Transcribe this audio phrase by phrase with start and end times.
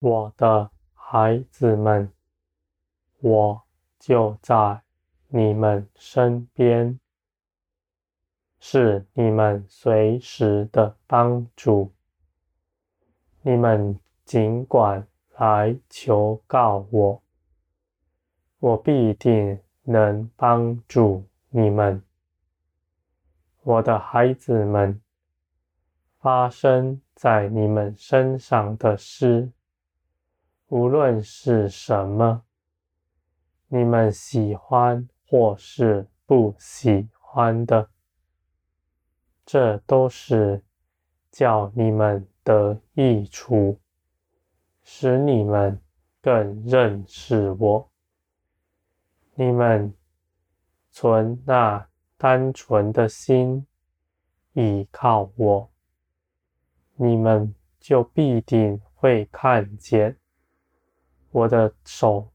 [0.00, 2.10] 我的孩子们，
[3.20, 3.62] 我
[3.98, 4.80] 就在
[5.28, 6.98] 你们身边，
[8.58, 11.92] 是你们随时的帮助。
[13.42, 17.22] 你们尽管来求告我，
[18.58, 22.02] 我必定能帮助你们。
[23.62, 24.98] 我的孩子们，
[26.20, 29.50] 发生在你们身上的事，
[30.70, 32.44] 无论是什么，
[33.66, 37.90] 你们喜欢或是不喜欢的，
[39.44, 40.62] 这都是
[41.28, 43.80] 叫你们得益处，
[44.84, 45.80] 使你们
[46.22, 47.90] 更认识我。
[49.34, 49.92] 你们
[50.92, 51.84] 存那
[52.16, 53.66] 单纯的心，
[54.52, 55.68] 倚靠我，
[56.94, 60.19] 你们就必定会看见。
[61.32, 62.28] 我的手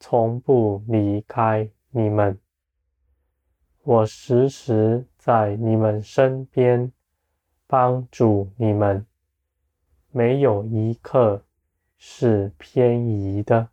[0.00, 2.38] 从不离开你们，
[3.82, 6.90] 我时时在你们身边
[7.66, 9.04] 帮助你们，
[10.10, 11.44] 没有一刻
[11.98, 13.68] 是偏移的。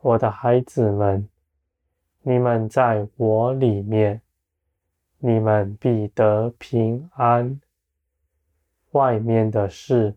[0.00, 1.28] 我的孩子们，
[2.22, 4.22] 你们在我里面，
[5.18, 7.60] 你们必得平安。
[8.92, 10.16] 外面的事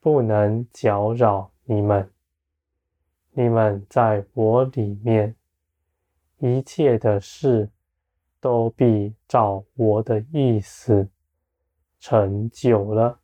[0.00, 1.50] 不能搅扰。
[1.70, 2.10] 你们，
[3.30, 5.36] 你们在我里面，
[6.38, 7.70] 一切的事
[8.40, 11.08] 都必照我的意思
[12.00, 13.20] 成就了，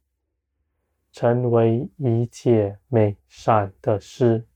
[1.11, 4.47] 成为一切美善的事。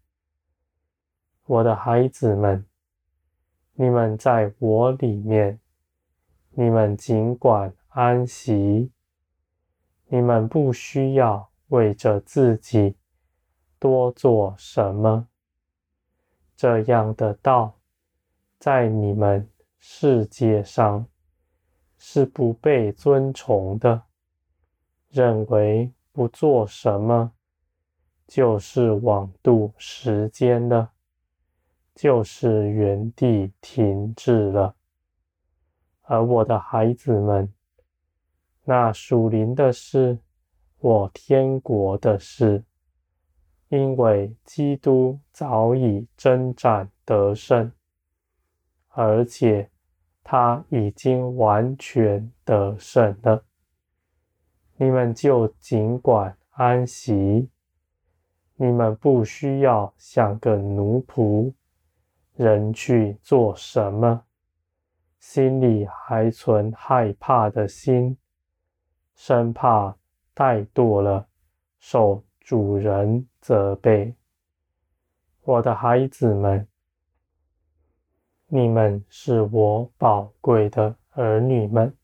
[1.47, 2.65] 我的孩子们，
[3.73, 5.59] 你们在我里面，
[6.51, 8.93] 你们尽管安息，
[10.07, 12.95] 你们不需要为着自己。
[13.81, 15.27] 多做什么？
[16.55, 17.75] 这样的道，
[18.59, 19.49] 在你们
[19.79, 21.07] 世界上
[21.97, 24.03] 是不被尊崇的。
[25.09, 27.33] 认为不做什么，
[28.29, 30.93] 就是枉度时间了，
[31.95, 34.77] 就是原地停滞了。
[36.03, 37.53] 而我的孩子们，
[38.65, 40.19] 那属灵的事，
[40.79, 42.63] 我天国的事。
[43.71, 47.73] 因为基督早已征战得胜，
[48.89, 49.71] 而且
[50.23, 53.45] 他已经完全得胜了，
[54.77, 57.49] 你们就尽管安息。
[58.57, 61.55] 你们不需要像个奴仆，
[62.35, 64.25] 人去做什么，
[65.19, 68.19] 心里还存害怕的心，
[69.15, 69.97] 生怕
[70.35, 71.29] 怠惰了，
[71.79, 74.15] 受主人责备。
[75.43, 76.69] 我的孩子们，
[78.49, 81.97] 你们是我宝贵的儿女们。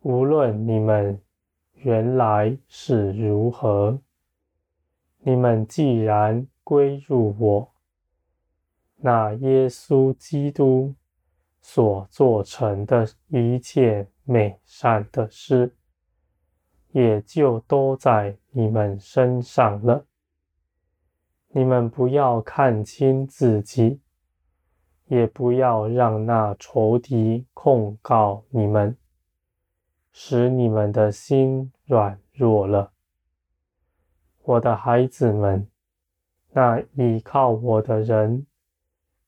[0.00, 1.20] 无论你们
[1.74, 4.00] 原来是如何，
[5.18, 7.72] 你们既然归入我，
[8.96, 10.94] 那耶稣基督
[11.60, 15.76] 所做成的一切美善的事，
[16.90, 20.04] 也就都在你们身上了。
[21.58, 24.00] 你们不要看轻自己，
[25.06, 28.96] 也不要让那仇敌控告你们，
[30.12, 32.92] 使你们的心软弱了。
[34.44, 35.68] 我的孩子们，
[36.52, 38.46] 那倚靠我的人，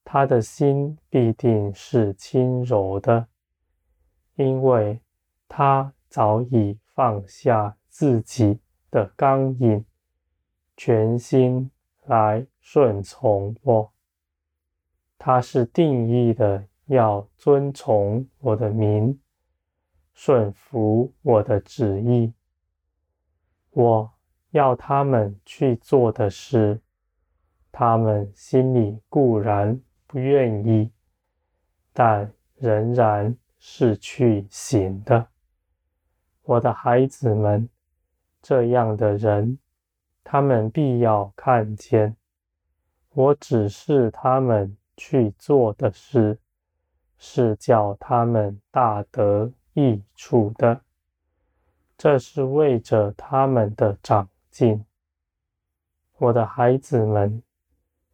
[0.05, 3.27] 他的心必定是轻柔的，
[4.37, 5.01] 因为
[5.49, 9.85] 他早已放下自己的刚硬，
[10.77, 11.69] 全心。
[12.07, 13.93] 来顺从我，
[15.19, 19.21] 他是定义的要遵从我的名，
[20.13, 22.33] 顺服我的旨意。
[23.71, 24.13] 我
[24.51, 26.81] 要他们去做的事，
[27.71, 30.91] 他们心里固然不愿意，
[31.93, 35.29] 但仍然是去行的。
[36.43, 37.69] 我的孩子们，
[38.43, 39.59] 这样的人。
[40.23, 42.17] 他们必要看见，
[43.11, 46.39] 我指示他们去做的事，
[47.19, 50.83] 是叫他们大得益处的。
[51.99, 54.85] 这是为着他们的长进。
[56.19, 57.43] 我的孩子们，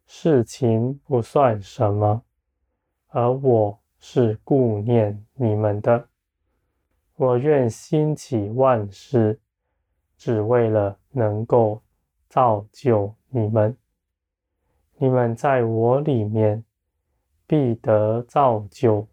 [0.07, 2.23] 事情不算什么，
[3.09, 6.09] 而我是顾念你们的。
[7.17, 9.41] 我愿兴起万事，
[10.17, 11.83] 只为了能够。
[12.37, 13.75] 造就你们。
[14.99, 16.63] 你们在我里面
[17.47, 19.09] 必得造就，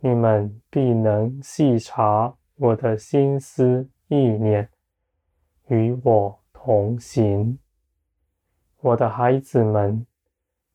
[0.00, 4.68] 你们必能细察我的心思意念，
[5.68, 7.56] 与我同行。
[8.80, 10.04] 我的孩子们，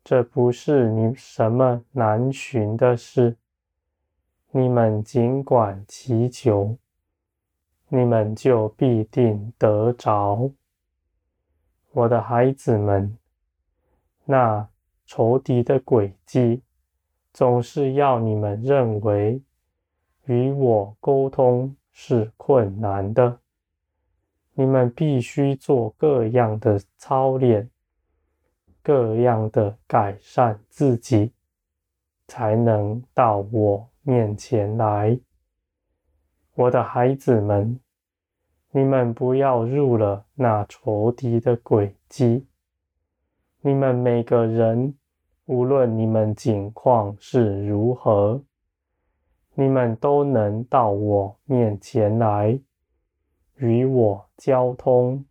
[0.06, 3.36] 这不是你什么难寻的事，
[4.52, 6.78] 你们尽管祈求，
[7.90, 10.50] 你们就必定得着。
[11.98, 13.18] 我的孩子们。
[14.24, 14.70] 那
[15.08, 16.62] 仇敌的诡计，
[17.34, 19.42] 总是要你们认为
[20.26, 23.40] 与我沟通是困难的。
[24.54, 27.68] 你们必须做各样的操练，
[28.84, 31.34] 各样的改善自己，
[32.28, 35.20] 才能到我面前来。
[36.54, 37.80] 我的孩子们，
[38.72, 42.46] 你们不要入了那仇敌的诡计。
[43.62, 44.96] 你们每个人，
[45.46, 48.42] 无论你们境况是如何，
[49.56, 52.60] 你们都能到我面前来，
[53.56, 55.26] 与我交通。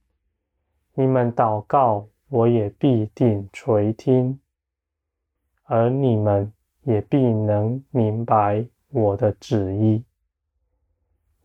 [0.94, 4.40] 你们祷告，我也必定垂听，
[5.64, 6.52] 而你们
[6.82, 10.02] 也必能明白我的旨意。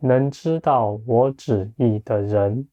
[0.02, 2.68] 能知道我旨意的人，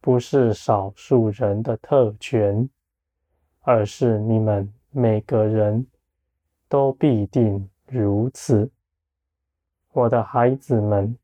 [0.00, 2.68] 不是少数人的特权。
[3.68, 5.88] 而是你们每个人
[6.68, 8.70] 都必定如此，
[9.92, 11.18] 我的孩子们，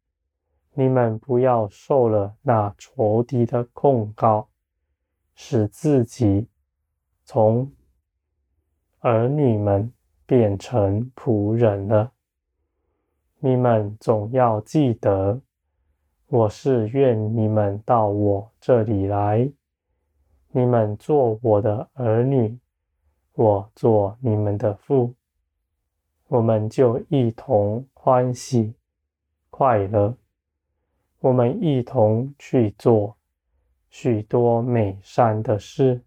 [0.75, 4.49] 你们不要受了那仇敌的控告，
[5.37, 6.49] 使自己
[7.25, 7.71] 从
[8.99, 9.93] 儿女们
[10.27, 12.12] 变成仆人了。
[13.45, 15.41] 你们总要记得，
[16.29, 19.51] 我是愿你们到我这里来。
[20.53, 22.57] 你们做我的儿女，
[23.35, 25.13] 我做你们的父，
[26.29, 28.75] 我们就一同欢喜
[29.51, 30.15] 快乐。
[31.19, 33.17] 我们一同去做
[33.91, 36.01] 许多美善的事，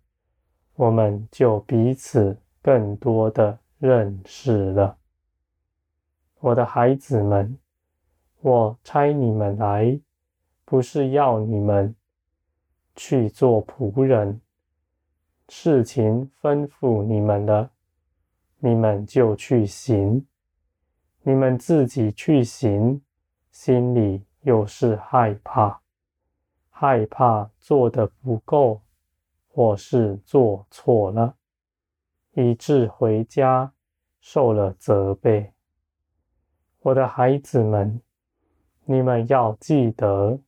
[0.76, 4.98] 我们就彼此更多的认识了。
[6.46, 7.58] 我的孩子们，
[8.42, 10.00] 我差你们来，
[10.64, 11.96] 不是要你们。
[12.96, 14.40] 去做仆人，
[15.50, 17.72] 事情吩咐你们了，
[18.60, 20.28] 你们就去行。
[21.24, 23.02] 你们自己去行，
[23.50, 25.82] 心里又是害怕，
[26.70, 28.84] 害怕做的不够，
[29.48, 31.36] 或是做错了，
[32.34, 33.74] 以致回家
[34.22, 35.55] 受了责备。
[36.86, 38.00] 我的孩子们，
[38.84, 40.40] 你们要记得。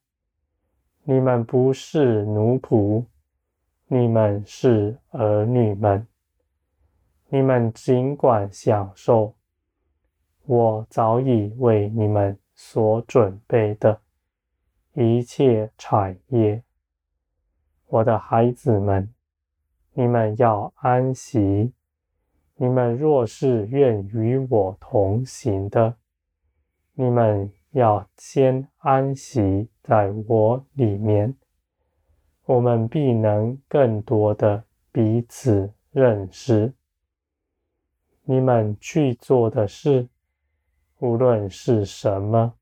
[1.01, 3.05] 你们不是奴仆，
[3.87, 6.05] 你们是儿女们。
[7.29, 9.33] 你们尽管享受
[10.45, 13.99] 我早已为你们所准备的
[14.93, 16.61] 一切产业。
[17.87, 19.11] 我的孩子们，
[19.93, 21.73] 你们要安息。
[22.57, 25.95] 你们若是愿与我同行的，
[26.97, 27.49] 你们。
[27.71, 31.35] 要先安息在我里面，
[32.45, 36.73] 我们必能更多的彼此认识。
[38.23, 40.07] 你们去做的事，
[40.99, 42.53] 无论是什么，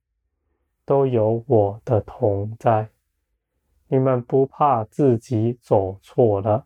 [0.83, 2.89] 都有我的同在。
[3.87, 6.65] 你们不怕自己走错了，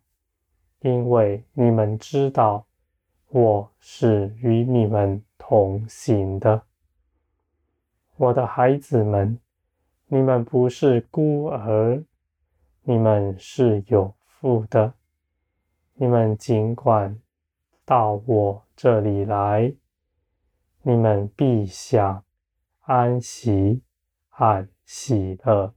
[0.79, 2.65] 因为你们知道
[3.27, 6.68] 我是与你们同行的。
[8.19, 9.39] 我的孩子们，
[10.07, 12.03] 你们不是孤儿，
[12.83, 14.93] 你们是有父的。
[15.93, 17.17] 你们尽管
[17.85, 19.73] 到我这里来，
[20.81, 22.25] 你们必享
[22.81, 23.81] 安息
[24.27, 25.73] 和喜乐。